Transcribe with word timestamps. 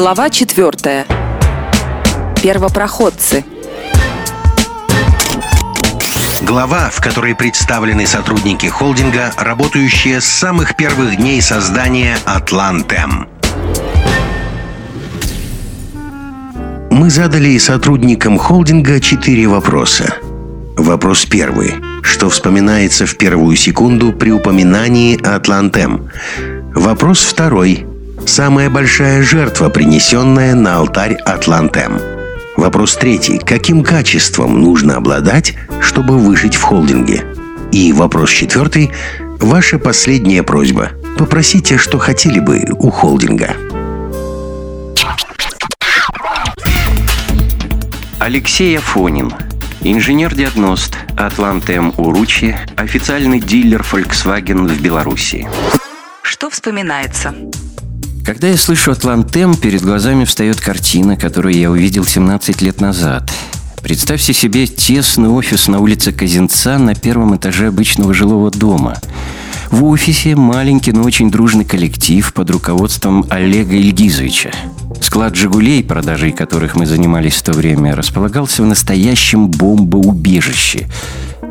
Глава 0.00 0.30
4. 0.30 1.06
Первопроходцы. 2.40 3.44
Глава, 6.42 6.88
в 6.92 7.00
которой 7.00 7.34
представлены 7.34 8.06
сотрудники 8.06 8.66
холдинга, 8.66 9.32
работающие 9.36 10.20
с 10.20 10.24
самых 10.24 10.76
первых 10.76 11.16
дней 11.16 11.42
создания 11.42 12.16
«Атлантем». 12.24 13.26
Мы 16.92 17.10
задали 17.10 17.58
сотрудникам 17.58 18.38
холдинга 18.38 19.00
четыре 19.00 19.48
вопроса. 19.48 20.14
Вопрос 20.76 21.26
первый. 21.26 21.74
Что 22.02 22.30
вспоминается 22.30 23.04
в 23.04 23.16
первую 23.16 23.56
секунду 23.56 24.12
при 24.12 24.30
упоминании 24.30 25.20
«Атлантем»? 25.26 26.08
Вопрос 26.72 27.24
второй. 27.24 27.87
Самая 28.28 28.68
большая 28.68 29.22
жертва, 29.22 29.70
принесенная 29.70 30.54
на 30.54 30.76
алтарь 30.76 31.14
Атлантем. 31.14 31.98
Вопрос 32.58 32.94
третий. 32.94 33.38
Каким 33.38 33.82
качеством 33.82 34.60
нужно 34.60 34.96
обладать, 34.96 35.54
чтобы 35.80 36.18
выжить 36.18 36.54
в 36.54 36.60
холдинге? 36.60 37.24
И 37.72 37.90
вопрос 37.94 38.28
четвертый. 38.28 38.92
Ваша 39.40 39.78
последняя 39.78 40.42
просьба. 40.42 40.90
Попросите, 41.16 41.78
что 41.78 41.98
хотели 41.98 42.38
бы 42.38 42.66
у 42.78 42.90
холдинга. 42.90 43.56
Алексей 48.20 48.76
Афонин, 48.76 49.32
инженер-диагност 49.80 50.98
Атлантем 51.16 51.94
Уручи, 51.96 52.54
официальный 52.76 53.40
дилер 53.40 53.84
Volkswagen 53.90 54.68
в 54.68 54.80
Беларуси. 54.82 55.48
Что 56.22 56.50
вспоминается? 56.50 57.34
Когда 58.28 58.48
я 58.48 58.58
слышу 58.58 58.92
Атлантем, 58.92 59.56
перед 59.56 59.80
глазами 59.80 60.26
встает 60.26 60.60
картина, 60.60 61.16
которую 61.16 61.54
я 61.54 61.70
увидел 61.70 62.04
17 62.04 62.60
лет 62.60 62.78
назад. 62.78 63.32
Представьте 63.80 64.34
себе 64.34 64.66
тесный 64.66 65.30
офис 65.30 65.66
на 65.66 65.80
улице 65.80 66.12
Казинца 66.12 66.76
на 66.76 66.94
первом 66.94 67.34
этаже 67.36 67.68
обычного 67.68 68.12
жилого 68.12 68.50
дома. 68.50 68.98
В 69.70 69.82
офисе 69.84 70.36
маленький, 70.36 70.92
но 70.92 71.04
очень 71.04 71.30
дружный 71.30 71.64
коллектив 71.64 72.30
под 72.34 72.50
руководством 72.50 73.24
Олега 73.30 73.76
Ильгизовича. 73.76 74.50
Склад 75.00 75.34
«Жигулей», 75.34 75.82
продажей 75.82 76.32
которых 76.32 76.76
мы 76.76 76.84
занимались 76.84 77.36
в 77.36 77.42
то 77.42 77.52
время, 77.52 77.96
располагался 77.96 78.62
в 78.62 78.66
настоящем 78.66 79.48
бомбоубежище– 79.48 80.86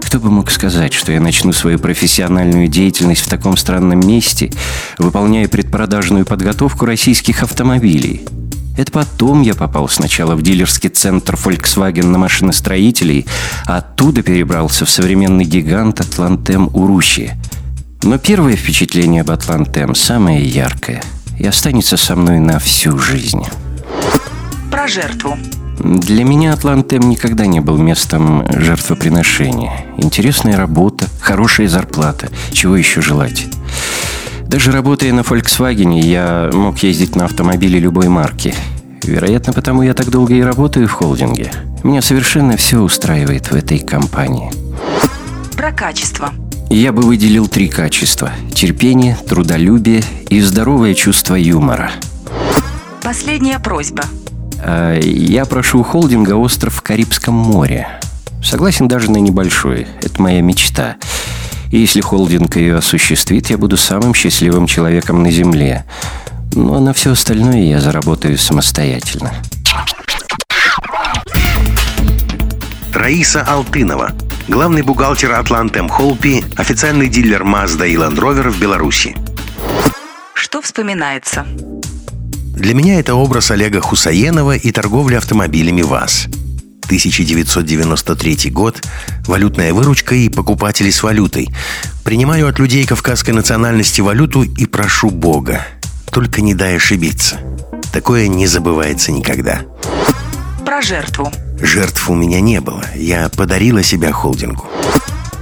кто 0.08 0.22
бы 0.22 0.32
мог 0.32 0.50
сказать, 0.52 0.94
что 0.94 1.12
я 1.12 1.20
начну 1.20 1.52
свою 1.52 1.80
профессиональную 1.80 2.70
деятельность 2.70 3.24
в 3.24 3.28
таком 3.28 3.58
странном 3.58 4.00
месте, 4.08 4.50
выполняя 4.98 5.50
предпродажную 5.50 6.26
подготовку 6.26 6.86
российских 6.86 7.44
автомобилей? 7.44 8.26
Это 8.78 8.90
потом 8.90 9.42
я 9.42 9.54
попал 9.54 9.90
сначала 9.90 10.36
в 10.36 10.42
дилерский 10.42 10.90
центр 10.90 11.34
Volkswagen 11.36 12.06
на 12.06 12.20
машиностроителей, 12.20 13.26
а 13.66 13.80
оттуда 13.80 14.22
перебрался 14.22 14.86
в 14.86 14.90
современный 14.90 15.44
гигант 15.44 16.00
Атлантем 16.00 16.70
Уручи. 16.74 17.34
Но 18.02 18.18
первое 18.18 18.56
впечатление 18.56 19.24
об 19.24 19.32
Атлантем 19.32 19.94
самое 19.94 20.42
яркое 20.42 21.04
и 21.38 21.46
останется 21.46 21.98
со 21.98 22.16
мной 22.16 22.40
на 22.40 22.60
всю 22.60 22.98
жизнь. 22.98 23.44
Про 24.72 24.88
жертву. 24.88 25.38
Для 25.80 26.24
меня 26.24 26.54
Атлантем 26.54 27.08
никогда 27.10 27.46
не 27.46 27.60
был 27.60 27.78
местом 27.78 28.46
жертвоприношения. 28.50 29.86
Интересная 29.98 30.58
работа, 30.58 31.08
хорошая 31.22 31.68
зарплата. 31.68 32.30
Чего 32.52 32.76
еще 32.76 33.02
желать? 33.02 33.46
Даже 34.48 34.72
работая 34.72 35.14
на 35.14 35.20
Volkswagen, 35.20 36.00
я 36.00 36.50
мог 36.52 36.80
ездить 36.80 37.16
на 37.16 37.26
автомобиле 37.26 37.80
любой 37.80 38.08
марки. 38.08 38.56
Вероятно, 39.04 39.54
потому 39.54 39.84
я 39.84 39.94
так 39.94 40.10
долго 40.10 40.34
и 40.34 40.42
работаю 40.42 40.88
в 40.88 40.94
холдинге. 40.94 41.52
Меня 41.84 42.02
совершенно 42.02 42.58
все 42.58 42.80
устраивает 42.80 43.52
в 43.52 43.56
этой 43.56 43.80
компании. 43.80 44.52
Про 45.56 45.72
качество. 45.72 46.34
Я 46.70 46.92
бы 46.92 47.04
выделил 47.04 47.48
три 47.48 47.68
качества. 47.68 48.32
Терпение, 48.54 49.18
трудолюбие 49.28 50.04
и 50.30 50.42
здоровое 50.42 50.96
чувство 50.96 51.36
юмора. 51.36 51.92
Последняя 53.04 53.60
просьба– 53.60 54.04
я 54.64 55.46
прошу 55.46 55.84
холдинга 55.84 56.36
остров 56.36 56.76
в 56.76 56.82
Карибском 56.82 57.34
море. 57.34 57.88
Согласен 58.44 58.88
даже 58.88 59.12
на 59.12 59.18
небольшой. 59.18 59.88
Это 60.02 60.22
моя 60.22 60.42
мечта. 60.42 60.96
И 61.72 61.80
если 61.80 62.02
холдинг 62.02 62.56
ее 62.56 62.78
осуществит, 62.78 63.50
я 63.50 63.58
буду 63.58 63.78
самым 63.78 64.14
счастливым 64.14 64.68
человеком 64.68 65.24
на 65.24 65.32
Земле. 65.32 65.86
Ну 66.54 66.76
а 66.76 66.80
на 66.80 66.94
все 66.94 67.12
остальное 67.12 67.64
я 67.64 67.82
заработаю 67.82 68.38
самостоятельно. 68.38 69.34
Раиса 72.94 73.44
Алтынова, 73.44 74.14
главный 74.48 74.82
бухгалтер 74.82 75.34
Атлантем 75.34 75.88
Холпи, 75.88 76.44
официальный 76.56 77.10
дилер 77.10 77.44
Mazda 77.44 77.88
и 77.88 77.96
Land 77.96 78.16
Rover 78.16 78.50
в 78.50 78.60
Беларуси. 78.60 79.16
Что 80.34 80.62
вспоминается? 80.62 81.46
Для 82.58 82.74
меня 82.74 83.00
это 83.00 83.14
образ 83.14 83.52
Олега 83.52 83.82
Хусаенова 83.82 84.56
и 84.56 84.72
торговля 84.72 85.20
автомобилями 85.20 85.84
ВАЗ. 85.84 86.26
1993 86.86 88.50
год, 88.50 88.82
валютная 89.28 89.74
выручка 89.74 90.16
и 90.16 90.28
покупатели 90.28 90.90
с 90.90 91.04
валютой. 91.04 91.50
Принимаю 92.04 92.48
от 92.48 92.58
людей 92.58 92.84
кавказской 92.86 93.32
национальности 93.32 94.02
валюту 94.02 94.42
и 94.42 94.66
прошу 94.66 95.12
Бога. 95.12 95.68
Только 96.12 96.42
не 96.42 96.56
дай 96.56 96.78
ошибиться. 96.78 97.40
Такое 97.94 98.28
не 98.28 98.48
забывается 98.48 99.12
никогда. 99.12 99.62
Про 100.66 100.82
жертву. 100.82 101.32
Жертв 101.62 102.10
у 102.10 102.16
меня 102.16 102.42
не 102.42 102.60
было. 102.60 102.84
Я 102.96 103.30
подарила 103.30 103.84
себя 103.84 104.12
холдингу. 104.12 104.66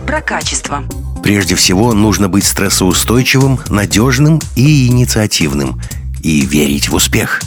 Про 0.05 0.19
качество. 0.19 0.83
Прежде 1.23 1.55
всего, 1.55 1.93
нужно 1.93 2.27
быть 2.27 2.45
стрессоустойчивым, 2.45 3.61
надежным 3.69 4.41
и 4.57 4.87
инициативным– 4.87 5.79
и 6.25 6.41
верить 6.41 6.89
в 6.89 6.95
успех. 6.95 7.39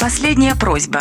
Последняя 0.00 0.54
просьба. 0.54 1.00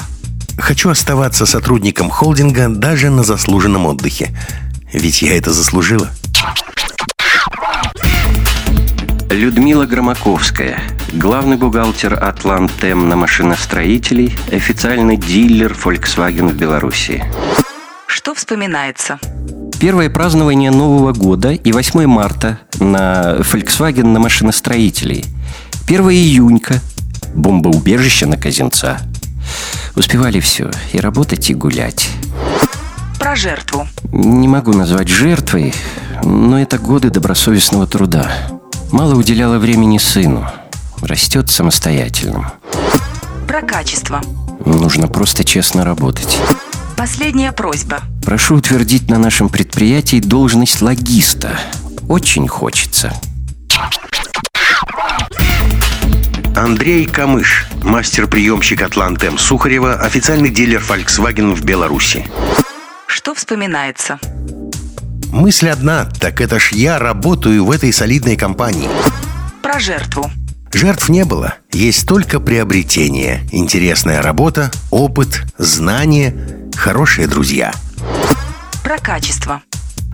Хочу 0.57 0.89
оставаться 0.89 1.45
сотрудником 1.45 2.09
холдинга 2.09 2.67
даже 2.67 3.09
на 3.09 3.23
заслуженном 3.23 3.85
отдыхе. 3.85 4.35
Ведь 4.91 5.21
я 5.21 5.37
это 5.37 5.53
заслужила. 5.53 6.09
Людмила 9.29 9.85
Громаковская, 9.85 10.81
главный 11.13 11.55
бухгалтер 11.55 12.21
Атлантем 12.21 13.07
на 13.07 13.15
машиностроителей, 13.15 14.37
официальный 14.51 15.15
дилер 15.15 15.71
Volkswagen 15.71 16.49
в 16.49 16.55
Беларуси. 16.55 17.23
Что 18.07 18.35
вспоминается? 18.35 19.19
Первое 19.79 20.09
празднование 20.09 20.69
Нового 20.69 21.13
года 21.13 21.51
и 21.53 21.71
8 21.71 22.05
марта 22.07 22.59
на 22.79 23.37
Volkswagen 23.39 24.07
на 24.07 24.19
машиностроителей– 24.19 25.25
1 25.93 26.09
июнька. 26.09 26.81
Бомбоубежище 27.35 28.25
на 28.25 28.35
Казинца. 28.35 28.99
Успевали 29.95 30.39
все. 30.39 30.71
И 30.91 30.99
работать, 30.99 31.51
и 31.51 31.53
гулять. 31.53 32.09
Про 33.19 33.35
жертву. 33.35 33.87
Не 34.11 34.47
могу 34.47 34.73
назвать 34.73 35.07
жертвой, 35.07 35.71
но 36.23 36.59
это 36.59 36.79
годы 36.79 37.11
добросовестного 37.11 37.85
труда. 37.85 38.31
Мало 38.91 39.13
уделяла 39.13 39.59
времени 39.59 39.99
сыну. 39.99 40.47
Растет 41.03 41.51
самостоятельным. 41.51 42.47
Про 43.47 43.61
качество. 43.61 44.19
Нужно 44.65 45.07
просто 45.07 45.43
честно 45.43 45.85
работать. 45.85 46.39
Последняя 46.97 47.51
просьба. 47.51 47.99
Прошу 48.25 48.55
утвердить 48.55 49.11
на 49.11 49.19
нашем 49.19 49.47
предприятии 49.47 50.19
должность 50.19 50.81
логиста. 50.81 51.51
Очень 52.09 52.47
хочется. 52.47 53.13
Андрей 56.55 57.07
Камыш, 57.07 57.65
мастер-приемщик 57.81 58.83
Атлантем 58.83 59.39
Сухарева, 59.39 59.95
официальный 59.95 60.51
дилер 60.51 60.83
Volkswagen 60.87 61.55
в 61.55 61.63
Беларуси. 61.63 62.27
Что 63.07 63.33
вспоминается? 63.33 64.19
Мысль 65.31 65.69
одна, 65.69 66.05
так 66.05 66.41
это 66.41 66.59
ж 66.59 66.73
я 66.73 66.99
работаю 66.99 67.65
в 67.65 67.71
этой 67.71 67.91
солидной 67.91 68.35
компании. 68.35 68.87
Про 69.63 69.79
жертву. 69.79 70.29
Жертв 70.71 71.09
не 71.09 71.25
было. 71.25 71.55
Есть 71.71 72.07
только 72.07 72.39
приобретение, 72.39 73.47
интересная 73.51 74.21
работа, 74.21 74.71
опыт, 74.91 75.41
знания, 75.57 76.69
хорошие 76.75 77.27
друзья. 77.27 77.73
Про 78.83 78.99
качество. 78.99 79.63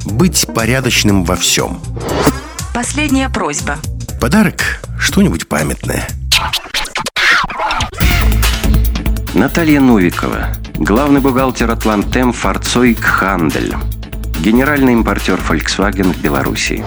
Быть 0.06 0.47
порядочным 0.56 1.25
во 1.25 1.36
всем. 1.36 1.81
Последняя 2.74 3.27
просьба. 3.27 3.77
Подарок– 4.21 4.81
что-нибудь 5.00 5.50
памятное– 5.50 6.07
Наталья 9.33 9.80
Новикова, 9.80 10.50
главный 10.75 11.21
бухгалтер 11.21 11.71
Атлантем 11.71 12.33
Фарцойк 12.33 13.00
Хандель, 13.00 13.75
генеральный 14.39 14.94
импортер 14.94 15.39
Volkswagen 15.39 16.13
в 16.13 16.21
Беларуси. 16.21 16.83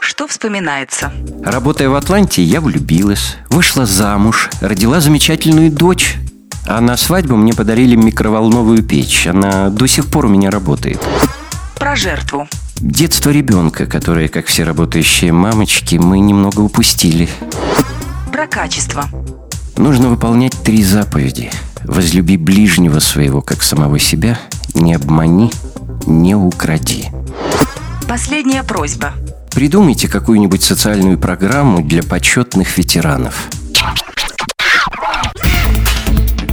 Что 0.00 0.26
вспоминается? 0.26 1.12
Работая 1.44 1.88
в 1.88 1.94
Атланте, 1.94 2.42
я 2.42 2.60
влюбилась, 2.60 3.36
вышла 3.50 3.86
замуж, 3.86 4.50
родила 4.60 5.00
замечательную 5.00 5.70
дочь. 5.72 6.16
А 6.66 6.80
на 6.80 6.96
свадьбу 6.96 7.36
мне 7.36 7.54
подарили 7.54 7.96
микроволновую 7.96 8.82
печь. 8.84 9.26
Она 9.26 9.68
до 9.70 9.86
сих 9.86 10.06
пор 10.06 10.26
у 10.26 10.28
меня 10.28 10.50
работает. 10.50 11.00
Про 11.76 11.96
жертву. 11.96 12.48
Детство 12.76 13.30
ребенка, 13.30 13.86
которое, 13.86 14.28
как 14.28 14.46
все 14.46 14.62
работающие 14.62 15.32
мамочки, 15.32 15.96
мы 15.96 16.20
немного 16.20 16.60
упустили. 16.60 17.28
Про 18.42 18.48
качество. 18.48 19.08
Нужно 19.76 20.08
выполнять 20.08 20.64
три 20.64 20.82
заповеди. 20.82 21.52
Возлюби 21.84 22.36
ближнего 22.36 22.98
своего, 22.98 23.40
как 23.40 23.62
самого 23.62 24.00
себя, 24.00 24.36
не 24.74 24.94
обмани, 24.94 25.52
не 26.06 26.34
укради. 26.34 27.06
Последняя 28.08 28.64
просьба. 28.64 29.12
Придумайте 29.52 30.08
какую-нибудь 30.08 30.60
социальную 30.60 31.20
программу 31.20 31.84
для 31.84 32.02
почетных 32.02 32.76
ветеранов. 32.76 33.46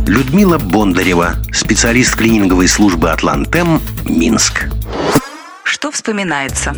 Людмила 0.05 0.59
Бондарева, 0.59 1.37
специалист 1.51 2.15
клининговой 2.15 2.67
службы 2.67 3.09
«Атлантем», 3.09 3.81
Минск. 4.05 4.69
Что 5.63 5.89
вспоминается? 5.89 6.75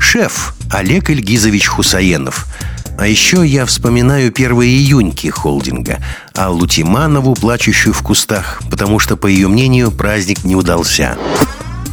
Шеф 0.00 0.54
Олег 0.72 1.10
Ильгизович 1.10 1.68
Хусаенов. 1.68 2.48
А 2.98 3.06
еще 3.06 3.46
я 3.46 3.66
вспоминаю 3.66 4.32
первые 4.32 4.70
июньки 4.72 5.28
холдинга, 5.28 5.98
Аллу 6.34 6.66
Тиманову, 6.66 7.34
плачущую 7.34 7.92
в 7.92 8.02
кустах, 8.02 8.62
потому 8.70 8.98
что, 8.98 9.16
по 9.16 9.26
ее 9.26 9.48
мнению, 9.48 9.90
праздник 9.90 10.44
не 10.44 10.56
удался. 10.56 11.18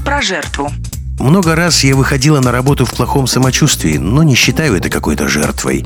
Про 0.06 0.22
жертву. 0.22 0.72
Много 1.20 1.56
раз 1.56 1.84
я 1.84 1.96
выходила 1.96 2.40
на 2.40 2.52
работу 2.52 2.86
в 2.86 2.94
плохом 2.94 3.28
самочувствии, 3.28 3.98
но 3.98 4.24
не 4.24 4.36
считаю 4.36 4.76
это 4.76 4.90
какой-то 4.90 5.28
жертвой. 5.28 5.86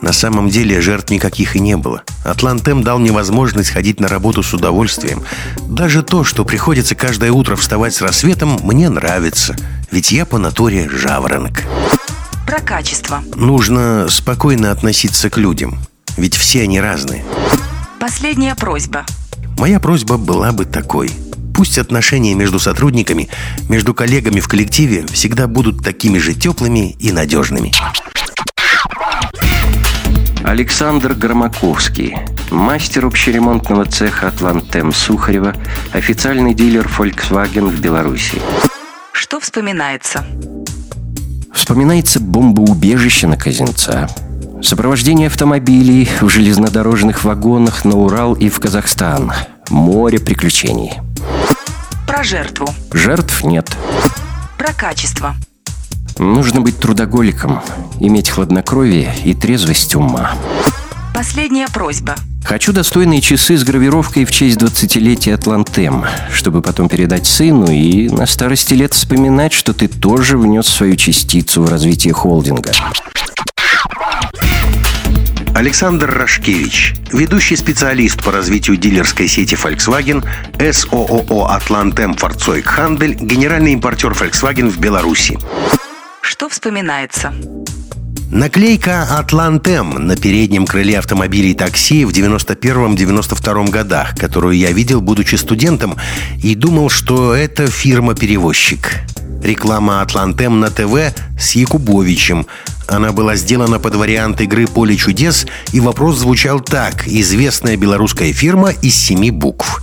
На 0.00 0.12
самом 0.12 0.48
деле 0.50 0.80
жертв 0.80 1.10
никаких 1.10 1.56
и 1.56 1.60
не 1.60 1.76
было. 1.76 2.02
Атлантем 2.24 2.82
дал 2.82 2.98
мне 2.98 3.10
возможность 3.10 3.70
ходить 3.70 4.00
на 4.00 4.08
работу 4.08 4.42
с 4.42 4.54
удовольствием. 4.54 5.24
Даже 5.68 6.02
то, 6.02 6.24
что 6.24 6.44
приходится 6.44 6.94
каждое 6.94 7.32
утро 7.32 7.56
вставать 7.56 7.94
с 7.94 8.02
рассветом, 8.02 8.58
мне 8.62 8.88
нравится. 8.88 9.56
Ведь 9.90 10.12
я 10.12 10.24
по 10.24 10.38
натуре 10.38 10.88
жаворонок. 10.88 11.64
Про 12.48 12.60
качество. 12.60 13.22
Нужно 13.36 14.08
спокойно 14.08 14.72
относиться 14.72 15.30
к 15.30 15.36
людям. 15.36 15.78
Ведь 16.16 16.34
все 16.34 16.62
они 16.62 16.80
разные. 16.80 17.22
Последняя 18.00 18.56
просьба. 18.56 19.04
Моя 19.58 19.78
просьба 19.78 20.16
была 20.16 20.50
бы 20.52 20.64
такой– 20.64 21.10
Пусть 21.58 21.76
отношения 21.76 22.34
между 22.34 22.60
сотрудниками, 22.60 23.28
между 23.68 23.92
коллегами 23.92 24.38
в 24.38 24.46
коллективе 24.46 25.04
всегда 25.08 25.48
будут 25.48 25.82
такими 25.82 26.18
же 26.18 26.32
теплыми 26.32 26.92
и 27.00 27.10
надежными. 27.10 27.72
Александр 30.44 31.14
Громаковский, 31.14 32.16
мастер 32.52 33.06
общеремонтного 33.06 33.86
цеха 33.86 34.28
«Атлантем» 34.28 34.92
Сухарева, 34.92 35.56
официальный 35.92 36.54
дилер 36.54 36.88
Volkswagen 36.96 37.66
в 37.68 37.80
Беларуси. 37.80 38.40
Что 39.10 39.40
вспоминается? 39.40 40.24
Вспоминается 41.58 42.20
бомбоубежище 42.20 43.26
на 43.26 43.36
Казинца, 43.36 44.08
сопровождение 44.62 45.26
автомобилей 45.26 46.08
в 46.20 46.28
железнодорожных 46.28 47.24
вагонах 47.24 47.84
на 47.84 47.96
Урал 47.96 48.32
и 48.34 48.48
в 48.48 48.58
Казахстан, 48.60 49.32
море 49.68 50.18
приключений– 50.18 50.92
про 52.08 52.24
жертву. 52.24 52.66
Жертв 52.92 53.44
нет. 53.44 53.68
Про 54.56 54.72
качество. 54.72 55.36
Нужно 56.18 56.62
быть 56.62 56.78
трудоголиком, 56.78 57.60
иметь 58.00 58.30
хладнокровие 58.30 59.14
и 59.24 59.34
трезвость 59.34 59.94
ума. 59.94 60.32
Последняя 61.18 61.66
просьба. 61.66 62.14
Хочу 62.44 62.72
достойные 62.72 63.20
часы 63.20 63.56
с 63.56 63.64
гравировкой 63.64 64.24
в 64.24 64.30
честь 64.30 64.56
20-летия 64.62 65.34
Атлантем, 65.34 66.04
чтобы 66.32 66.62
потом 66.62 66.88
передать 66.88 67.26
сыну 67.26 67.68
и 67.68 68.08
на 68.08 68.24
старости 68.24 68.74
лет 68.74 68.94
вспоминать, 68.94 69.52
что 69.52 69.72
ты 69.72 69.88
тоже 69.88 70.38
внес 70.38 70.68
свою 70.68 70.94
частицу 70.94 71.64
в 71.64 71.68
развитие 71.68 72.14
холдинга. 72.14 72.70
Александр 75.56 76.08
Рашкевич, 76.08 76.94
ведущий 77.12 77.56
специалист 77.56 78.22
по 78.22 78.30
развитию 78.30 78.76
дилерской 78.76 79.26
сети 79.26 79.56
Volkswagen, 79.56 80.24
СООО 80.72 81.46
«Атлантем 81.46 82.14
Форцойк 82.14 82.66
Хандель», 82.66 83.14
генеральный 83.14 83.72
импортер 83.72 84.12
Volkswagen 84.12 84.70
в 84.70 84.78
Беларуси. 84.78 85.36
Что 86.20 86.48
вспоминается? 86.48 87.34
Наклейка 88.30 89.18
«Атлантем» 89.18 90.06
на 90.06 90.16
переднем 90.16 90.66
крыле 90.66 90.98
автомобилей 90.98 91.54
такси 91.54 92.04
в 92.04 92.10
91-92 92.10 93.70
годах, 93.70 94.14
которую 94.16 94.56
я 94.56 94.70
видел, 94.70 95.00
будучи 95.00 95.36
студентом, 95.36 95.96
и 96.42 96.54
думал, 96.54 96.90
что 96.90 97.34
это 97.34 97.70
фирма-перевозчик. 97.70 99.00
Реклама 99.42 100.02
«Атлантем» 100.02 100.60
на 100.60 100.70
ТВ 100.70 101.14
с 101.38 101.52
Якубовичем– 101.52 102.46
она 102.88 103.12
была 103.12 103.36
сделана 103.36 103.78
под 103.78 103.96
вариант 103.96 104.40
игры 104.40 104.66
«Поле 104.66 104.96
чудес», 104.96 105.46
и 105.72 105.80
вопрос 105.80 106.16
звучал 106.16 106.60
так. 106.60 107.06
Известная 107.06 107.76
белорусская 107.76 108.32
фирма 108.32 108.70
из 108.70 108.96
семи 108.96 109.30
букв. 109.30 109.82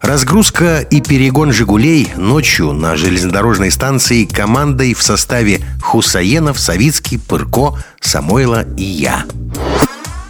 Разгрузка 0.00 0.80
и 0.80 1.00
перегон 1.00 1.52
«Жигулей» 1.52 2.10
ночью 2.16 2.72
на 2.72 2.96
железнодорожной 2.96 3.70
станции 3.70 4.24
командой 4.24 4.94
в 4.94 5.02
составе 5.02 5.60
Хусаенов, 5.82 6.58
Савицкий, 6.58 7.18
Пырко, 7.18 7.78
Самойла 8.00 8.64
и 8.76 8.84
я. 8.84 9.24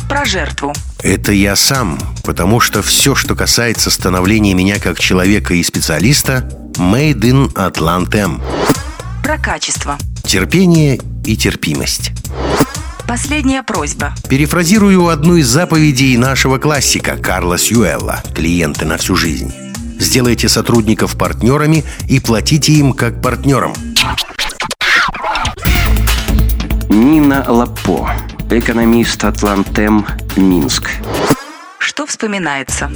Про 0.09 0.25
жертву. 0.25 0.73
Это 1.03 1.33
я 1.33 1.57
сам, 1.57 1.99
потому 2.23 2.61
что 2.61 2.81
все, 2.81 3.15
что 3.15 3.35
касается 3.35 3.91
становления 3.91 4.55
меня 4.55 4.79
как 4.79 5.01
человека 5.01 5.55
и 5.55 5.63
специалиста, 5.65 6.49
made 6.77 7.21
in 7.21 7.53
Atlantem. 7.55 8.41
Про 9.23 9.37
качество. 9.37 9.99
Терпение 10.23 11.01
и 11.25 11.37
терпимость. 11.37 12.13
Последняя 13.07 13.63
просьба. 13.63 14.15
Перефразирую 14.29 15.07
одну 15.09 15.37
из 15.37 15.47
заповедей 15.47 16.17
нашего 16.17 16.59
классика 16.59 17.17
Карла 17.17 17.57
Сьюэлла 17.57 18.21
«Клиенты 18.35 18.85
на 18.85 18.97
всю 18.97 19.15
жизнь». 19.15 19.55
Сделайте 20.01 20.49
сотрудников 20.49 21.17
партнерами 21.17 21.85
и 22.09 22.19
платите 22.19 22.73
им 22.73 22.93
как 22.93 23.23
партнерам. 23.23 23.75
Нина 26.89 27.45
Лапо, 27.47 28.11
экономист 28.51 29.23
Атлантем, 29.23 30.05
Минск. 30.37 30.91
Что 31.79 32.07
вспоминается? 32.07 32.91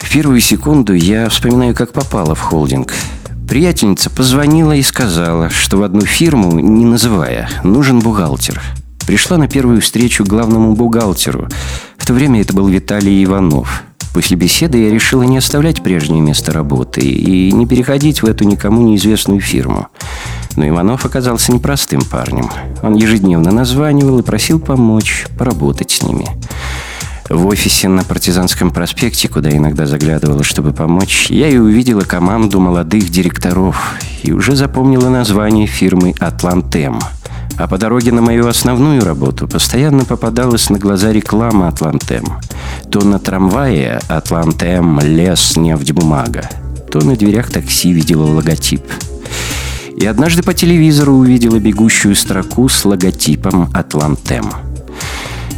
В 0.00 0.10
первую 0.10 0.40
секунду 0.40 0.94
я 0.94 1.28
вспоминаю, 1.28 1.74
как 1.74 1.92
попала 1.92 2.34
в 2.34 2.40
холдинг– 2.40 2.94
Приятельница 3.48 4.10
позвонила 4.10 4.72
и 4.72 4.82
сказала, 4.82 5.48
что 5.48 5.78
в 5.78 5.82
одну 5.82 6.02
фирму, 6.02 6.60
не 6.60 6.84
называя, 6.84 7.48
нужен 7.64 7.98
бухгалтер. 8.00 8.60
Пришла 9.08 9.38
на 9.38 9.48
первую 9.48 9.80
встречу 9.80 10.22
главному 10.22 10.74
бухгалтеру. 10.74 11.48
В 11.96 12.04
то 12.04 12.12
время 12.12 12.42
это 12.42 12.52
был 12.52 12.68
Виталий 12.68 13.24
Иванов. 13.24 13.82
После 14.12 14.36
беседы 14.36 14.76
я 14.84 14.90
решила 14.90 15.22
не 15.22 15.38
оставлять 15.38 15.82
прежнее 15.82 16.20
место 16.20 16.52
работы 16.52 17.00
и 17.00 17.50
не 17.52 17.66
переходить 17.66 18.20
в 18.20 18.26
эту 18.26 18.44
никому 18.44 18.82
неизвестную 18.82 19.40
фирму. 19.40 19.86
Но 20.56 20.68
Иванов 20.68 21.06
оказался 21.06 21.52
непростым 21.52 22.02
парнем. 22.02 22.50
Он 22.82 22.96
ежедневно 22.96 23.50
названивал 23.50 24.18
и 24.18 24.22
просил 24.22 24.60
помочь, 24.60 25.24
поработать 25.38 25.90
с 25.90 26.02
ними. 26.02 26.28
В 27.30 27.46
офисе 27.46 27.88
на 27.88 28.04
Партизанском 28.04 28.70
проспекте, 28.70 29.28
куда 29.28 29.50
иногда 29.50 29.86
заглядывала, 29.86 30.44
чтобы 30.44 30.74
помочь, 30.74 31.30
я 31.30 31.48
и 31.48 31.56
увидела 31.56 32.02
команду 32.02 32.60
молодых 32.60 33.08
директоров 33.08 33.94
и 34.22 34.32
уже 34.32 34.54
запомнила 34.54 35.08
название 35.08 35.66
фирмы 35.66 36.14
«Атлантем». 36.20 36.98
А 37.58 37.66
по 37.66 37.76
дороге 37.76 38.12
на 38.12 38.22
мою 38.22 38.46
основную 38.46 39.04
работу 39.04 39.48
постоянно 39.48 40.04
попадалась 40.04 40.70
на 40.70 40.78
глаза 40.78 41.12
реклама 41.12 41.68
«Атлантем». 41.68 42.24
То 42.90 43.00
на 43.00 43.18
трамвае 43.18 44.00
«Атлантем», 44.08 45.00
«Лес», 45.00 45.56
«Нефть», 45.56 45.92
«Бумага», 45.92 46.48
то 46.90 47.00
на 47.00 47.16
дверях 47.16 47.50
такси 47.50 47.92
видела 47.92 48.24
логотип. 48.24 48.82
И 49.96 50.06
однажды 50.06 50.44
по 50.44 50.54
телевизору 50.54 51.14
увидела 51.14 51.58
бегущую 51.58 52.14
строку 52.14 52.68
с 52.68 52.84
логотипом 52.84 53.68
«Атлантем». 53.74 54.52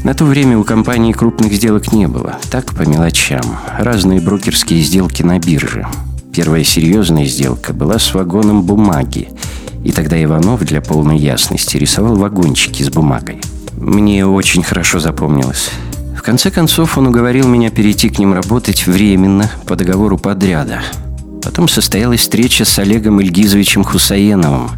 На 0.03 0.15
то 0.15 0.25
время 0.25 0.57
у 0.57 0.65
компании 0.65 1.13
крупных 1.13 1.53
сделок 1.53 1.93
не 1.93 2.09
было. 2.09 2.39
Так, 2.51 2.75
по 2.75 2.83
мелочам. 2.89 3.43
Разные 3.79 4.23
брокерские 4.23 4.81
сделки 4.81 5.23
на 5.23 5.39
бирже. 5.39 5.87
Первая 6.33 6.65
серьезная 6.65 7.27
сделка 7.27 7.75
была 7.75 7.99
с 7.99 8.15
вагоном 8.15 8.63
бумаги. 8.63 9.29
И 9.85 9.93
тогда 9.93 10.23
Иванов 10.23 10.65
для 10.65 10.81
полной 10.81 11.19
ясности 11.19 11.77
рисовал 11.77 12.17
вагончики 12.17 12.83
с 12.83 12.91
бумагой. 12.91 13.41
Мне 13.77 14.27
очень 14.27 14.63
хорошо 14.63 15.01
запомнилось. 15.01 15.71
В 16.17 16.23
конце 16.23 16.51
концов, 16.51 16.99
он 16.99 17.07
уговорил 17.07 17.49
меня 17.49 17.71
перейти 17.71 18.11
к 18.11 18.19
ним 18.19 18.35
работать 18.35 18.87
временно, 18.87 19.51
по 19.67 19.75
договору 19.75 20.19
подряда. 20.19 20.83
Потом 21.43 21.67
состоялась 21.67 22.21
встреча 22.21 22.67
с 22.67 22.79
Олегом 22.79 23.23
Ильгизовичем 23.23 23.85
Хусаеновым. 23.85 24.71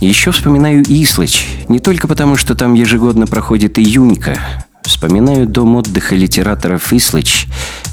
Еще 0.00 0.30
вспоминаю 0.30 0.84
Ислыч, 0.86 1.46
не 1.68 1.80
только 1.80 2.06
потому, 2.06 2.36
что 2.36 2.54
там 2.54 2.74
ежегодно 2.74 3.26
проходит 3.26 3.78
июнька. 3.78 4.38
Вспоминаю 4.82 5.46
дом 5.46 5.76
отдыха 5.76 6.14
литераторов 6.14 6.92
Ислыч, 6.92 7.46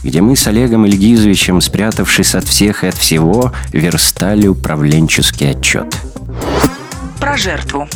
где 0.10 0.22
мы 0.22 0.36
с 0.36 0.48
Олегом 0.48 0.88
Ильгизовичем, 0.88 1.62
спрятавшись 1.62 2.34
от 2.34 2.44
всех 2.44 2.84
и 2.84 2.88
от 2.88 2.96
всего, 2.96 3.52
верстали 3.72 4.48
управленческий 4.48 5.52
отчет. 5.52 5.96
Про 7.20 7.38
жертву. 7.38 7.88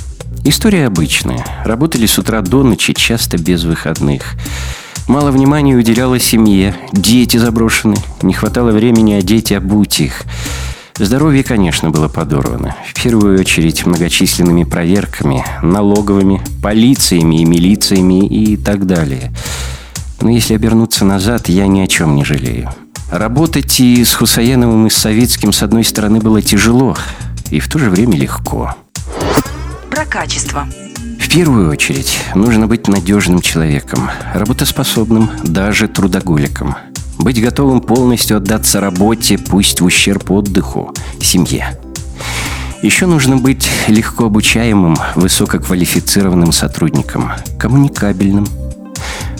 История 0.45 0.85
обычная. 0.85 1.43
Работали 1.65 2.05
с 2.05 2.19
утра 2.19 2.41
до 2.41 2.61
ночи, 2.61 2.93
часто 2.93 3.39
без 3.39 3.63
выходных. 3.63 4.35
Мало 5.07 5.31
внимания 5.31 5.75
уделяло 5.75 6.19
семье. 6.19 6.75
Дети 6.91 7.37
заброшены. 7.37 7.95
Не 8.21 8.33
хватало 8.35 8.69
времени 8.69 9.13
одеть 9.13 9.49
и 9.49 9.55
обуть 9.55 9.99
их. 9.99 10.21
Здоровье, 10.95 11.43
конечно, 11.43 11.89
было 11.89 12.09
подорвано. 12.09 12.75
В 12.93 13.01
первую 13.01 13.39
очередь 13.39 13.87
многочисленными 13.87 14.65
проверками, 14.65 15.43
налоговыми, 15.63 16.41
полициями 16.61 17.41
и 17.41 17.45
милициями 17.45 18.27
и 18.27 18.55
так 18.55 18.85
далее. 18.85 19.31
Но 20.21 20.29
если 20.29 20.53
обернуться 20.53 21.05
назад, 21.05 21.49
я 21.49 21.67
ни 21.67 21.81
о 21.81 21.87
чем 21.87 22.15
не 22.15 22.23
жалею. 22.23 22.69
Работать 23.11 23.79
и 23.79 24.03
с 24.03 24.13
Хусаеновым, 24.13 24.87
и 24.87 24.89
с 24.89 24.95
Советским, 24.95 25.53
с 25.53 25.61
одной 25.61 25.83
стороны, 25.83 26.19
было 26.19 26.41
тяжело, 26.41 26.97
и 27.51 27.59
в 27.59 27.69
то 27.69 27.77
же 27.77 27.89
время 27.89 28.17
легко. 28.17 28.75
Про 29.91 30.05
качество. 30.05 30.67
В 31.19 31.29
первую 31.29 31.69
очередь 31.69 32.17
нужно 32.35 32.67
быть 32.67 32.87
надежным 32.87 33.41
человеком, 33.41 34.09
работоспособным, 34.33 35.29
даже 35.43 35.87
трудоголиком. 35.87 36.75
Быть 37.19 37.41
готовым 37.41 37.81
полностью 37.81 38.37
отдаться 38.37 38.79
работе, 38.79 39.37
пусть 39.37 39.81
в 39.81 39.85
ущерб 39.85 40.31
отдыху, 40.31 40.93
семье. 41.21 41.79
Еще 42.81 43.05
нужно 43.05 43.37
быть 43.37 43.69
легко 43.87 44.25
обучаемым, 44.25 44.97
высококвалифицированным 45.15 46.51
сотрудником, 46.51 47.31
коммуникабельным. 47.57 48.45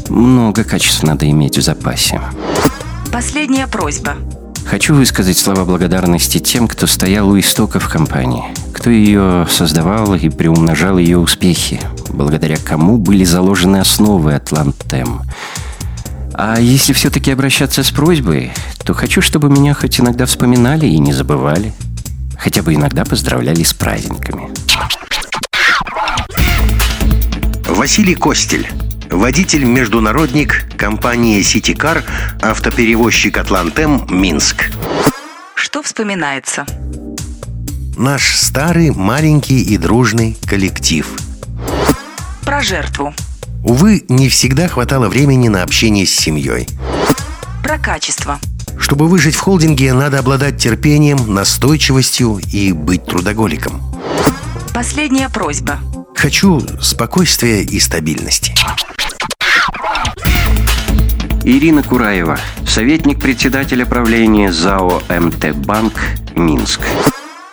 Много 0.09 0.63
качеств 0.63 1.03
надо 1.03 1.29
иметь 1.29 1.57
в 1.57 1.61
запасе. 1.61 2.21
Последняя 3.11 3.67
просьба. 3.67 4.15
Хочу 4.65 4.95
высказать 4.95 5.37
слова 5.37 5.65
благодарности 5.65 6.39
тем, 6.39 6.67
кто 6.67 6.87
стоял 6.87 7.29
у 7.29 7.39
истоков 7.39 7.89
компании, 7.89 8.45
кто 8.73 8.89
ее 8.89 9.45
создавал 9.49 10.15
и 10.15 10.29
приумножал 10.29 10.97
ее 10.97 11.17
успехи, 11.17 11.79
благодаря 12.09 12.57
кому 12.57 12.97
были 12.97 13.23
заложены 13.23 13.77
основы 13.77 14.33
Атлантем. 14.33 15.21
А 16.33 16.59
если 16.59 16.93
все-таки 16.93 17.31
обращаться 17.31 17.83
с 17.83 17.91
просьбой, 17.91 18.51
то 18.83 18.93
хочу, 18.93 19.21
чтобы 19.21 19.49
меня 19.49 19.73
хоть 19.73 19.99
иногда 19.99 20.25
вспоминали 20.25 20.87
и 20.87 20.97
не 20.97 21.13
забывали. 21.13 21.73
Хотя 22.37 22.63
бы 22.63 22.73
иногда 22.73 23.05
поздравляли 23.05 23.63
с 23.63 23.73
праздниками. 23.73 24.49
Василий 27.67 28.15
Костель. 28.15 28.67
Водитель-международник 29.09 30.65
компании 30.77 31.41
«Ситикар», 31.41 32.03
автоперевозчик 32.41 33.37
«Атлантем», 33.37 34.05
Минск. 34.09 34.71
Что 35.55 35.81
вспоминается? 35.81 36.65
Наш 37.97 38.35
старый, 38.35 38.91
маленький 38.91 39.61
и 39.61 39.77
дружный 39.77 40.37
коллектив. 40.47 41.07
Про 42.43 42.61
жертву. 42.61 43.13
Увы, 43.63 44.03
не 44.09 44.29
всегда 44.29 44.67
хватало 44.67 45.07
времени 45.07 45.47
на 45.47 45.63
общение 45.63 46.05
с 46.05 46.11
семьей. 46.11 46.67
Про 47.63 47.77
качество. 47.77 48.39
Чтобы 48.79 49.07
выжить 49.07 49.35
в 49.35 49.39
холдинге, 49.39 49.93
надо 49.93 50.19
обладать 50.19 50.57
терпением, 50.57 51.33
настойчивостью 51.33 52.41
и 52.51 52.73
быть 52.73 53.05
трудоголиком. 53.05 53.81
Последняя 54.73 55.29
просьба. 55.29 55.79
Хочу 56.23 56.61
спокойствия 56.79 57.63
и 57.63 57.81
стабильности. 57.81 58.55
Ирина 61.43 61.83
Кураева, 61.83 62.39
советник 62.65 63.19
председателя 63.19 63.85
правления 63.85 64.53
ЗАО 64.53 65.03
МТ 65.09 65.53
Банк, 65.53 65.99
Минск. 66.33 66.79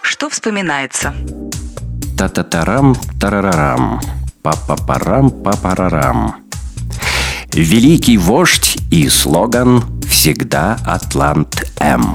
Что 0.03 0.31
вспоминается? 0.31 1.13
Та-та-тарам, 2.17 2.95
тарарарам. 3.21 4.01
Папа-парам, 4.41 5.33
папарарам. 5.33 6.37
Великий 7.53 8.19
вождь 8.19 8.79
и 8.93 9.09
слоган 9.09 9.83
«Всегда 10.09 10.79
Атлант 10.87 11.69
М». 11.81 12.15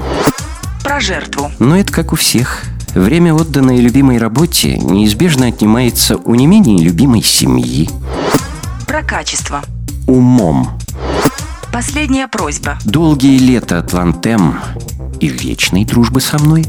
Про 0.82 1.00
жертву. 1.00 1.52
Но 1.58 1.78
это 1.78 1.92
как 1.92 2.14
у 2.14 2.16
всех. 2.16 2.62
Время, 2.96 3.34
отданное 3.34 3.76
любимой 3.76 4.16
работе, 4.16 4.78
неизбежно 4.78 5.48
отнимается 5.48 6.16
у 6.16 6.34
не 6.34 6.46
менее 6.46 6.78
любимой 6.82 7.22
семьи. 7.22 7.90
Про 8.86 9.02
качество. 9.02 9.62
Умом. 10.06 10.70
Последняя 11.70 12.26
просьба. 12.26 12.78
Долгие 12.86 13.36
лета 13.36 13.80
Атлантем 13.80 14.58
и 15.20 15.28
вечной 15.28 15.84
дружбы 15.84 16.22
со 16.22 16.38
мной. 16.38 16.64